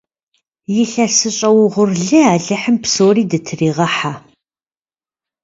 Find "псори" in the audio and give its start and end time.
2.83-3.23